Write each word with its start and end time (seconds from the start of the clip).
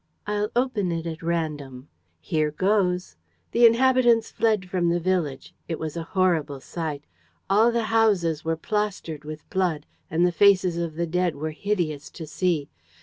I'll 0.25 0.49
open 0.55 0.91
it 0.91 1.05
at 1.05 1.21
random. 1.21 1.87
Here 2.19 2.49
goes. 2.49 3.17
'The 3.51 3.67
inhabitants 3.67 4.31
fled 4.31 4.67
from 4.67 4.89
the 4.89 4.99
village. 4.99 5.53
It 5.67 5.77
was 5.77 5.95
a 5.95 6.01
horrible 6.17 6.59
sight. 6.59 7.03
All 7.51 7.71
the 7.71 7.83
houses 7.93 8.43
were 8.43 8.55
plastered 8.57 9.23
with 9.25 9.47
blood; 9.51 9.85
and 10.09 10.25
the 10.25 10.31
faces 10.31 10.75
of 10.77 10.95
the 10.95 11.05
dead 11.05 11.35
were 11.35 11.51
hideous 11.51 12.09
to 12.17 12.25
see. 12.25 12.67